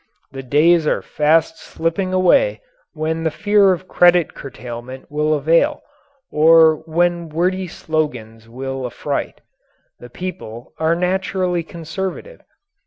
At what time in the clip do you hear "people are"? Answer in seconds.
10.09-10.95